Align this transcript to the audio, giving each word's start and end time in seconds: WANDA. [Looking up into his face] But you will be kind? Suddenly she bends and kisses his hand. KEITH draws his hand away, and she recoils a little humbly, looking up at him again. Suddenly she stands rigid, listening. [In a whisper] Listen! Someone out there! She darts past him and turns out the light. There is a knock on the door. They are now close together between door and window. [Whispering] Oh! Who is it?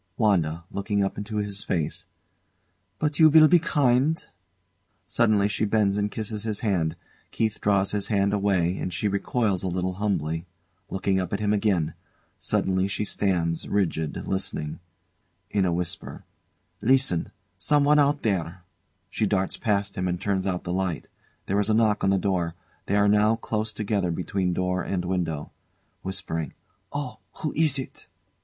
WANDA. 0.17 0.63
[Looking 0.71 1.03
up 1.03 1.15
into 1.19 1.37
his 1.37 1.63
face] 1.63 2.07
But 2.97 3.19
you 3.19 3.29
will 3.29 3.47
be 3.47 3.59
kind? 3.59 4.25
Suddenly 5.05 5.47
she 5.47 5.63
bends 5.63 5.95
and 5.95 6.09
kisses 6.09 6.41
his 6.41 6.61
hand. 6.61 6.95
KEITH 7.29 7.61
draws 7.61 7.91
his 7.91 8.07
hand 8.07 8.33
away, 8.33 8.75
and 8.79 8.91
she 8.91 9.07
recoils 9.07 9.61
a 9.61 9.67
little 9.67 9.93
humbly, 10.01 10.47
looking 10.89 11.19
up 11.19 11.33
at 11.33 11.39
him 11.39 11.53
again. 11.53 11.93
Suddenly 12.39 12.87
she 12.87 13.05
stands 13.05 13.67
rigid, 13.69 14.25
listening. 14.27 14.79
[In 15.51 15.65
a 15.65 15.71
whisper] 15.71 16.25
Listen! 16.81 17.31
Someone 17.59 17.99
out 17.99 18.23
there! 18.23 18.63
She 19.11 19.27
darts 19.27 19.55
past 19.55 19.93
him 19.95 20.07
and 20.07 20.19
turns 20.19 20.47
out 20.47 20.63
the 20.63 20.73
light. 20.73 21.09
There 21.45 21.59
is 21.59 21.69
a 21.69 21.75
knock 21.75 22.03
on 22.03 22.09
the 22.09 22.17
door. 22.17 22.55
They 22.87 22.95
are 22.95 23.07
now 23.07 23.35
close 23.35 23.71
together 23.71 24.09
between 24.09 24.51
door 24.51 24.81
and 24.81 25.05
window. 25.05 25.51
[Whispering] 26.01 26.53
Oh! 26.91 27.19
Who 27.43 27.53
is 27.55 27.77
it? 27.77 28.07